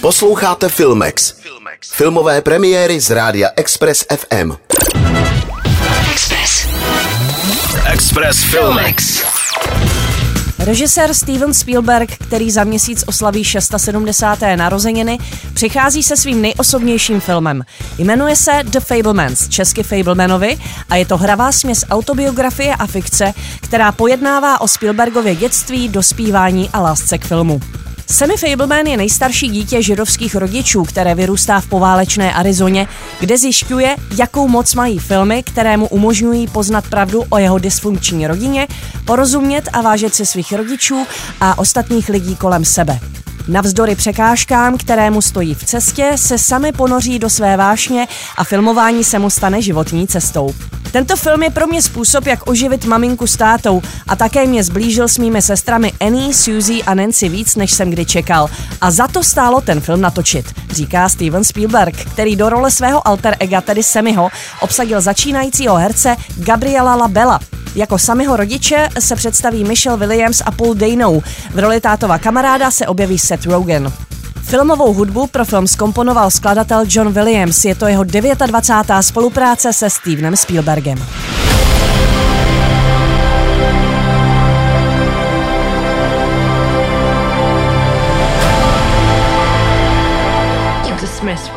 [0.00, 1.34] Posloucháte Filmex.
[1.92, 4.52] Filmové premiéry z rádia Express FM.
[6.12, 6.66] Express.
[7.92, 9.22] Express Filmex.
[10.58, 14.38] Režisér Steven Spielberg, který za měsíc oslaví 670.
[14.56, 15.18] narozeniny,
[15.54, 17.62] přichází se svým nejosobnějším filmem.
[17.98, 20.58] Jmenuje se The Fablemans, česky Fablemanovi,
[20.90, 26.80] a je to hravá směs autobiografie a fikce, která pojednává o Spielbergově dětství, dospívání a
[26.80, 27.60] lásce k filmu.
[28.10, 32.88] Sammy Fableman je nejstarší dítě židovských rodičů, které vyrůstá v poválečné Arizoně,
[33.20, 38.66] kde zjišťuje, jakou moc mají filmy, které mu umožňují poznat pravdu o jeho dysfunkční rodině,
[39.04, 41.06] porozumět a vážet si svých rodičů
[41.40, 43.00] a ostatních lidí kolem sebe.
[43.48, 49.04] Navzdory překážkám, které mu stojí v cestě, se sami ponoří do své vášně a filmování
[49.04, 50.54] se mu stane životní cestou.
[50.92, 55.08] Tento film je pro mě způsob, jak oživit maminku s tátou a také mě zblížil
[55.08, 58.50] s mými sestrami Annie, Suzy a Nancy víc, než jsem kdy čekal.
[58.80, 63.36] A za to stálo ten film natočit, říká Steven Spielberg, který do role svého alter
[63.38, 64.28] ega, tedy Semiho,
[64.60, 67.40] obsadil začínajícího herce Gabriela Labella.
[67.74, 71.20] Jako samého rodiče se představí Michelle Williams a Paul Dano.
[71.54, 73.92] V roli tátova kamaráda se objeví Seth Rogen.
[74.42, 77.64] Filmovou hudbu pro film skomponoval skladatel John Williams.
[77.64, 78.90] Je to jeho 29.
[79.00, 80.98] spolupráce se Stevenem Spielbergem.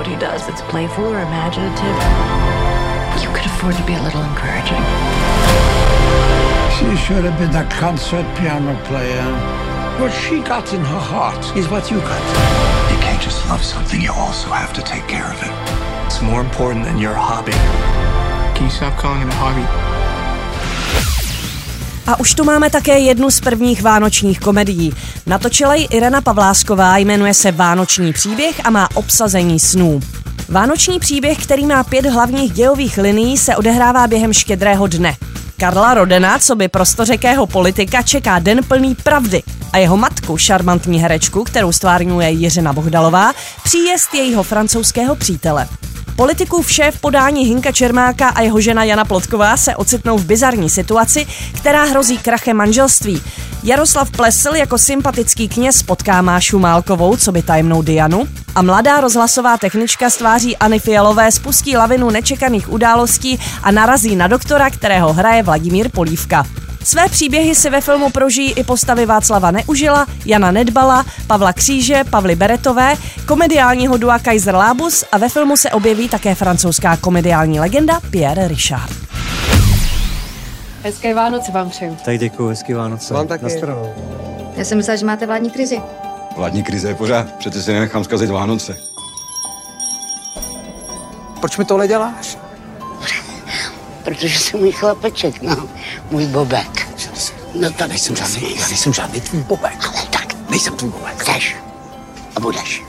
[0.00, 0.48] what he does.
[0.48, 1.96] It's playful or imaginative.
[3.22, 5.09] You could afford to be a little encouraging.
[7.06, 9.24] Should have been a concert piano player.
[9.98, 12.22] What she got in her heart is what you got.
[12.92, 15.52] You can't just love something, you also have to take care of it.
[16.06, 17.52] It's more important than your hobby.
[18.54, 19.66] Can you stop calling it a hobby?
[22.06, 24.92] A už tu máme také jednu z prvních vánočních komedií.
[25.26, 30.00] Natočila ji Irena Pavlásková, jmenuje se Vánoční příběh a má obsazení snů.
[30.48, 35.16] Vánoční příběh, který má pět hlavních dějových linií, se odehrává během štědrého dne.
[35.60, 41.44] Karla Rodena, co by prostořekého politika, čeká den plný pravdy a jeho matku, šarmantní herečku,
[41.44, 43.32] kterou stvárňuje Jiřina Bohdalová,
[43.64, 45.68] příjezd jejího francouzského přítele.
[46.16, 51.26] Politikův šéf podání Hinka Čermáka a jeho žena Jana Plotková se ocitnou v bizarní situaci,
[51.56, 53.22] která hrozí krachem manželství.
[53.62, 59.56] Jaroslav Plesl jako sympatický kněz potká Mášu Málkovou, co by tajemnou Dianu, a mladá rozhlasová
[59.56, 65.42] technička z tváří Anny Fialové spustí lavinu nečekaných událostí a narazí na doktora, kterého hraje
[65.42, 66.46] Vladimír Polívka.
[66.84, 72.36] Své příběhy si ve filmu prožijí i postavy Václava Neužila, Jana Nedbala, Pavla Kříže, Pavly
[72.36, 72.94] Beretové,
[73.26, 78.90] komediálního dua Kaiser Labus a ve filmu se objeví také francouzská komediální legenda Pierre Richard.
[80.82, 81.96] Hezké Vánoce vám přeju.
[82.04, 83.14] Tak děkuji, hezký Vánoce.
[83.14, 83.44] Vám taky.
[84.56, 85.82] Já jsem myslela, že máte vládní krizi.
[86.36, 88.76] Vládní krize je pořád, přece si nenechám zkazit Vánoce.
[91.40, 92.38] Proč mi tohle děláš?
[94.04, 95.56] Protože jsem můj chlapeček, no,
[96.10, 96.88] můj bobek.
[97.54, 99.86] No to Nejsem žádný, já nejsem žádný tvůj bobek.
[99.94, 101.14] Ale tak, Nejsem tvůj bobek.
[101.22, 101.56] chceš
[102.36, 102.82] a budeš.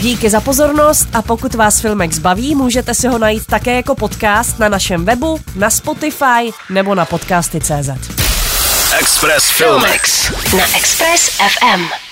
[0.00, 4.58] Díky za pozornost a pokud vás Filmex baví, můžete si ho najít také jako podcast
[4.58, 7.88] na našem webu, na Spotify nebo na podcasty.cz.
[9.00, 10.30] Express Filmex.
[10.56, 12.03] Na Express FM.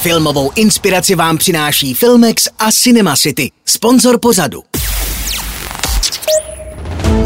[0.00, 4.62] Filmovou inspiraci vám přináší Filmex a Cinema City, sponzor pořadu.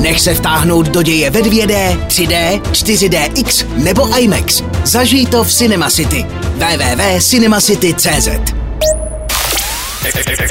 [0.01, 4.63] Nech se vtáhnout do děje ve 2D, 3D, 4DX nebo IMAX.
[4.85, 6.27] Zažij to v Cinema City.
[6.55, 8.29] www.cinemacity.cz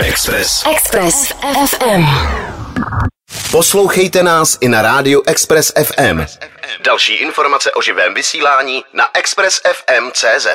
[0.03, 0.63] Express.
[0.72, 1.33] Express
[1.67, 2.06] FM.
[3.51, 6.25] Poslouchejte nás i na rádiu Express FM.
[6.83, 10.47] Další informace o živém vysílání na expressfm.cz.